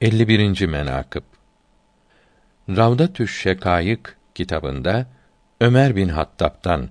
51. 0.00 0.66
menakıb 0.66 1.22
Ravdatü'ş 2.68 3.42
Şekayık 3.42 4.16
kitabında 4.34 5.06
Ömer 5.60 5.96
bin 5.96 6.08
Hattab'dan 6.08 6.88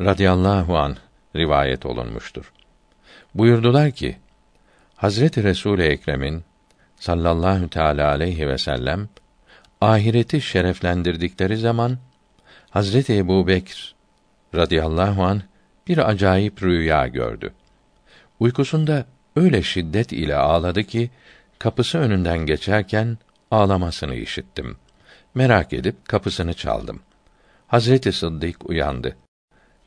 radıyallahu 0.00 0.78
an 0.78 0.96
rivayet 1.36 1.86
olunmuştur. 1.86 2.52
Buyurdular 3.34 3.90
ki 3.90 4.16
Hazreti 4.96 5.42
Resul 5.42 5.78
Ekrem'in 5.78 6.44
sallallahu 6.96 7.68
teala 7.68 8.08
aleyhi 8.08 8.48
ve 8.48 8.58
sellem 8.58 9.08
ahireti 9.80 10.40
şereflendirdikleri 10.40 11.56
zaman 11.56 11.98
Hazreti 12.70 13.16
Ebu 13.16 13.46
Bekr 13.46 13.94
radıyallahu 14.54 15.24
an 15.24 15.42
bir 15.88 16.08
acayip 16.08 16.62
rüya 16.62 17.06
gördü. 17.06 17.52
Uykusunda 18.40 19.06
öyle 19.36 19.62
şiddet 19.62 20.12
ile 20.12 20.36
ağladı 20.36 20.84
ki 20.84 21.10
kapısı 21.58 21.98
önünden 21.98 22.38
geçerken 22.38 23.18
ağlamasını 23.50 24.14
işittim. 24.14 24.76
Merak 25.34 25.72
edip 25.72 26.08
kapısını 26.08 26.54
çaldım. 26.54 27.00
Hazreti 27.66 28.12
Sıddık 28.12 28.70
uyandı. 28.70 29.16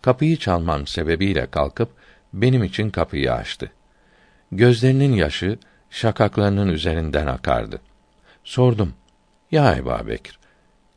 Kapıyı 0.01 0.37
çalmam 0.37 0.87
sebebiyle 0.87 1.45
kalkıp 1.51 1.89
benim 2.33 2.63
için 2.63 2.89
kapıyı 2.89 3.33
açtı. 3.33 3.71
Gözlerinin 4.51 5.13
yaşı 5.13 5.59
şakaklarının 5.89 6.67
üzerinden 6.67 7.27
akardı. 7.27 7.81
Sordum. 8.43 8.93
Ya 9.51 9.75
Ebu 9.75 10.07
Bekir, 10.07 10.39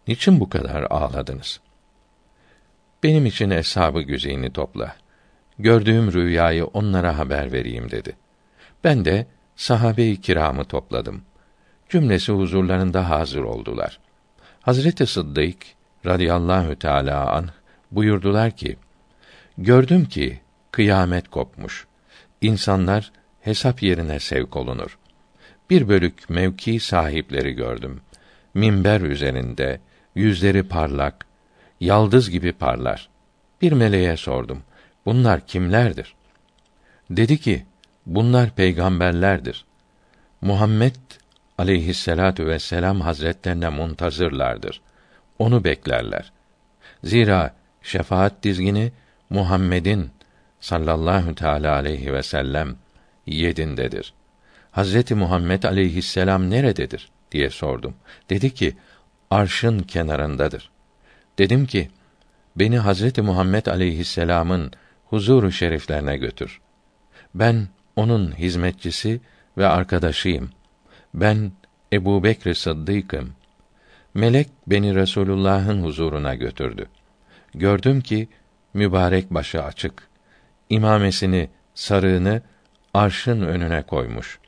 niçin 0.08 0.40
bu 0.40 0.50
kadar 0.50 0.82
ağladınız? 0.82 1.60
Benim 3.02 3.26
için 3.26 3.50
eshab-ı 3.50 4.02
güzeyini 4.02 4.52
topla. 4.52 4.96
Gördüğüm 5.58 6.12
rüyayı 6.12 6.64
onlara 6.64 7.18
haber 7.18 7.52
vereyim 7.52 7.90
dedi. 7.90 8.16
Ben 8.84 9.04
de 9.04 9.26
sahabe-i 9.60 10.20
kiramı 10.20 10.64
topladım. 10.64 11.22
Cümlesi 11.88 12.32
huzurlarında 12.32 13.10
hazır 13.10 13.40
oldular. 13.40 14.00
Hazreti 14.60 15.06
Sıddık 15.06 15.56
radıyallahu 16.06 16.76
teala 16.76 17.30
an 17.30 17.48
buyurdular 17.90 18.50
ki: 18.50 18.76
Gördüm 19.58 20.04
ki 20.04 20.40
kıyamet 20.70 21.28
kopmuş. 21.28 21.86
İnsanlar 22.40 23.12
hesap 23.40 23.82
yerine 23.82 24.20
sevk 24.20 24.56
olunur. 24.56 24.98
Bir 25.70 25.88
bölük 25.88 26.30
mevki 26.30 26.80
sahipleri 26.80 27.52
gördüm. 27.52 28.00
Minber 28.54 29.00
üzerinde, 29.00 29.80
yüzleri 30.14 30.62
parlak, 30.62 31.26
yaldız 31.80 32.30
gibi 32.30 32.52
parlar. 32.52 33.08
Bir 33.62 33.72
meleğe 33.72 34.16
sordum. 34.16 34.62
Bunlar 35.06 35.46
kimlerdir? 35.46 36.14
Dedi 37.10 37.38
ki, 37.38 37.64
bunlar 38.06 38.50
peygamberlerdir. 38.50 39.64
Muhammed 40.40 40.94
aleyhisselatu 41.58 42.46
vesselam 42.46 43.00
hazretlerine 43.00 43.68
muntazırlardır. 43.68 44.80
Onu 45.38 45.64
beklerler. 45.64 46.32
Zira 47.04 47.54
şefaat 47.82 48.42
dizgini 48.42 48.92
Muhammed'in 49.30 50.10
sallallahu 50.60 51.34
teala 51.34 51.74
aleyhi 51.74 52.12
ve 52.12 52.22
sellem 52.22 52.76
yedindedir. 53.26 54.14
Hazreti 54.70 55.14
Muhammed 55.14 55.62
aleyhisselam 55.62 56.50
nerededir 56.50 57.10
diye 57.32 57.50
sordum. 57.50 57.94
Dedi 58.30 58.54
ki 58.54 58.76
arşın 59.30 59.78
kenarındadır. 59.78 60.70
Dedim 61.38 61.66
ki 61.66 61.90
beni 62.56 62.78
Hazreti 62.78 63.22
Muhammed 63.22 63.66
aleyhisselam'ın 63.66 64.72
huzuru 65.04 65.52
şeriflerine 65.52 66.16
götür. 66.16 66.60
Ben 67.34 67.68
onun 67.96 68.32
hizmetçisi 68.32 69.20
ve 69.58 69.66
arkadaşıyım. 69.66 70.50
Ben 71.14 71.52
Ebu 71.92 72.24
Bekr 72.24 72.54
Sıddık'ım. 72.54 73.32
Melek 74.14 74.48
beni 74.66 74.94
Resulullah'ın 74.94 75.82
huzuruna 75.82 76.34
götürdü. 76.34 76.86
Gördüm 77.54 78.00
ki 78.00 78.28
mübarek 78.74 79.30
başı 79.30 79.62
açık. 79.62 80.08
İmamesini, 80.68 81.50
sarığını 81.74 82.42
arşın 82.94 83.40
önüne 83.40 83.82
koymuş. 83.82 84.38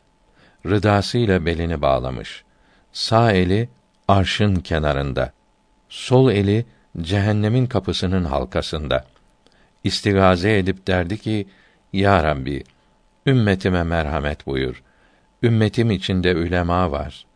Rıdasıyla 0.67 1.47
belini 1.47 1.83
bağlamış. 1.83 2.45
Sağ 2.93 3.33
eli 3.33 3.69
arşın 4.09 4.55
kenarında. 4.55 5.33
Sol 5.89 6.31
eli 6.31 6.67
cehennemin 7.01 7.67
kapısının 7.67 8.25
halkasında. 8.25 9.05
İstigaze 9.85 10.59
edip 10.59 10.87
derdi 10.87 11.19
ki: 11.19 11.49
Ya 11.93 12.25
Rabbi, 12.25 12.65
ümmetime 13.27 13.83
merhamet 13.83 14.47
buyur. 14.47 14.83
Ümmetim 15.43 15.91
içinde 15.91 16.31
ülema 16.31 16.91
var, 16.91 17.27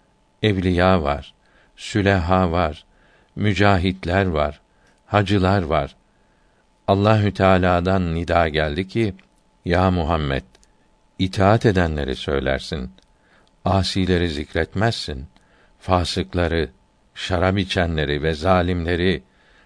evliya 0.42 1.02
var, 1.02 1.34
süleha 1.76 2.52
var, 2.52 2.84
mücahitler 3.36 4.26
var, 4.26 4.60
hacılar 5.06 5.62
var. 5.62 5.96
Allahü 6.88 7.34
Teala'dan 7.34 8.14
nida 8.14 8.48
geldi 8.48 8.88
ki: 8.88 9.14
Ya 9.64 9.90
Muhammed, 9.90 10.42
itaat 11.18 11.66
edenleri 11.66 12.16
söylersin. 12.16 12.90
Asileri 13.64 14.28
zikretmezsin. 14.28 15.26
Fasıkları, 15.78 16.70
şarap 17.14 17.58
içenleri 17.58 18.22
ve 18.22 18.34
zalimleri, 18.34 19.22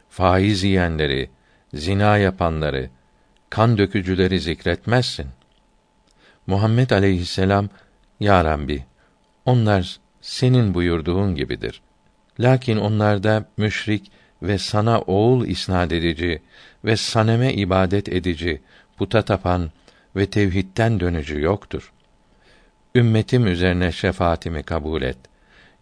faiz 0.08 0.64
yiyenleri, 0.64 1.30
zina 1.74 2.16
yapanları, 2.18 2.90
kan 3.50 3.78
dökücüleri 3.78 4.40
zikretmezsin. 4.40 5.26
Muhammed 6.50 6.90
aleyhisselam, 6.90 7.68
Ya 8.20 8.44
Rabbi, 8.44 8.84
onlar 9.44 10.00
senin 10.20 10.74
buyurduğun 10.74 11.34
gibidir. 11.34 11.82
Lakin 12.40 12.76
onlarda 12.76 13.44
müşrik 13.56 14.12
ve 14.42 14.58
sana 14.58 15.00
oğul 15.00 15.46
isnad 15.46 15.90
edici 15.90 16.42
ve 16.84 16.96
saneme 16.96 17.52
ibadet 17.52 18.08
edici, 18.08 18.62
puta 18.96 19.22
tapan 19.22 19.70
ve 20.16 20.26
tevhidten 20.26 21.00
dönücü 21.00 21.40
yoktur. 21.40 21.92
Ümmetim 22.94 23.46
üzerine 23.46 23.92
şefaatimi 23.92 24.62
kabul 24.62 25.02
et. 25.02 25.18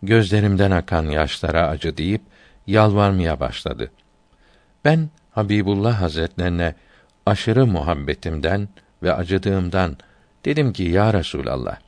Gözlerimden 0.02 0.70
akan 0.70 1.04
yaşlara 1.04 1.68
acı 1.68 1.96
deyip 1.96 2.22
yalvarmaya 2.66 3.40
başladı. 3.40 3.90
Ben 4.84 5.08
Habibullah 5.30 6.00
Hazretlerine 6.00 6.74
aşırı 7.26 7.66
muhabbetimden 7.66 8.68
ve 9.02 9.12
acıdığımdan 9.12 9.96
dedim 10.44 10.72
ki 10.72 10.82
ya 10.82 11.12
Resulallah 11.12 11.78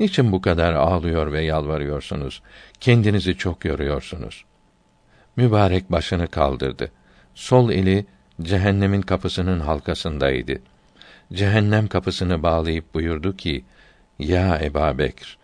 niçin 0.00 0.32
bu 0.32 0.42
kadar 0.42 0.72
ağlıyor 0.72 1.32
ve 1.32 1.40
yalvarıyorsunuz? 1.40 2.42
Kendinizi 2.80 3.36
çok 3.36 3.64
yoruyorsunuz. 3.64 4.44
Mübarek 5.36 5.92
başını 5.92 6.26
kaldırdı. 6.28 6.90
Sol 7.34 7.70
eli 7.70 8.06
cehennemin 8.42 9.02
kapısının 9.02 9.60
halkasındaydı. 9.60 10.58
Cehennem 11.32 11.88
kapısını 11.88 12.42
bağlayıp 12.42 12.94
buyurdu 12.94 13.36
ki: 13.36 13.64
Ya 14.18 14.58
Eba 14.62 14.98
Bekr, 14.98 15.38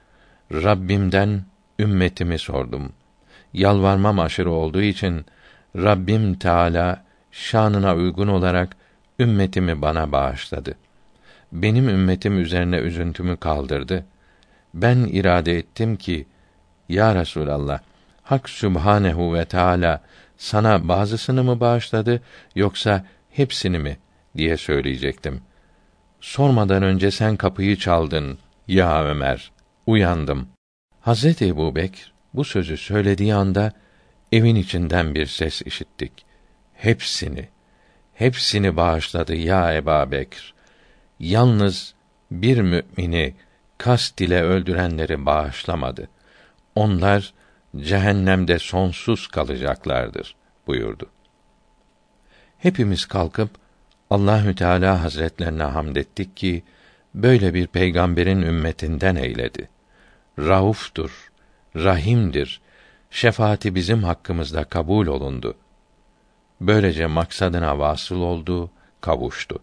Rabbimden 0.52 1.44
ümmetimi 1.78 2.38
sordum. 2.38 2.92
Yalvarmam 3.52 4.18
aşırı 4.18 4.50
olduğu 4.50 4.82
için 4.82 5.26
Rabbim 5.76 6.34
Teala 6.34 7.04
şanına 7.32 7.94
uygun 7.94 8.28
olarak 8.28 8.76
ümmetimi 9.18 9.82
bana 9.82 10.12
bağışladı. 10.12 10.74
Benim 11.54 11.88
ümmetim 11.88 12.40
üzerine 12.40 12.76
üzüntümü 12.76 13.36
kaldırdı. 13.36 14.04
Ben 14.74 14.96
irade 14.96 15.58
ettim 15.58 15.96
ki 15.96 16.26
ya 16.88 17.14
Resulallah 17.14 17.80
Hak 18.22 18.48
Sübhanehu 18.48 19.34
ve 19.34 19.44
Teala 19.44 20.02
sana 20.36 20.88
bazısını 20.88 21.44
mı 21.44 21.60
bağışladı 21.60 22.22
yoksa 22.54 23.04
hepsini 23.30 23.78
mi 23.78 23.98
diye 24.36 24.56
söyleyecektim. 24.56 25.40
Sormadan 26.20 26.82
önce 26.82 27.10
sen 27.10 27.36
kapıyı 27.36 27.76
çaldın 27.76 28.38
ya 28.68 29.04
Ömer. 29.04 29.52
Uyandım. 29.86 30.48
Hazreti 31.00 31.46
Ebu 31.46 31.76
Bekr 31.76 32.12
bu 32.34 32.44
sözü 32.44 32.76
söylediği 32.76 33.34
anda 33.34 33.72
evin 34.32 34.56
içinden 34.56 35.14
bir 35.14 35.26
ses 35.26 35.62
işittik. 35.62 36.12
Hepsini, 36.74 37.48
hepsini 38.14 38.76
bağışladı 38.76 39.34
ya 39.34 39.74
Eba. 39.74 40.10
Yalnız 41.20 41.94
bir 42.30 42.58
mümini 42.58 43.34
kast 43.78 44.20
ile 44.20 44.42
öldürenleri 44.42 45.26
bağışlamadı. 45.26 46.08
Onlar 46.74 47.34
cehennemde 47.76 48.58
sonsuz 48.58 49.28
kalacaklardır 49.28 50.36
buyurdu. 50.66 51.10
Hepimiz 52.58 53.06
kalkıp 53.06 53.50
Allahü 54.10 54.54
Teala 54.54 55.02
Hazretlerine 55.02 55.62
hamd 55.62 55.96
ettik 55.96 56.36
ki 56.36 56.62
böyle 57.14 57.54
bir 57.54 57.66
peygamberin 57.66 58.42
ümmetinden 58.42 59.16
eyledi. 59.16 59.68
Rauftur, 60.38 61.32
rahimdir. 61.76 62.60
Şefaati 63.10 63.74
bizim 63.74 64.04
hakkımızda 64.04 64.64
kabul 64.64 65.06
olundu. 65.06 65.54
Böylece 66.60 67.06
maksadına 67.06 67.78
vasıl 67.78 68.20
oldu, 68.20 68.70
kavuştu. 69.00 69.58